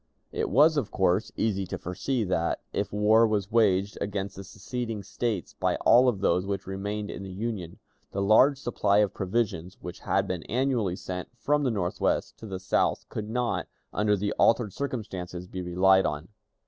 [0.31, 5.03] It was, of course, easy to foresee that, if war was waged against the seceding
[5.03, 7.77] States by all of those which remained in the Union,
[8.09, 12.59] the large supply of provisions which had been annually sent from the Northwest to the
[12.59, 16.29] South could not, under the altered circumstances, be relied on.